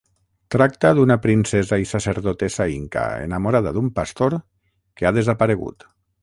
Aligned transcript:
Tracta 0.53 0.91
d'una 0.99 1.17
princesa 1.25 1.79
i 1.83 1.85
sacerdotessa 1.89 2.67
inca 2.77 3.05
enamorada 3.27 3.75
d'un 3.77 3.93
pastor 4.01 4.37
que 4.41 5.11
ha 5.11 5.13
desaparegut. 5.21 5.89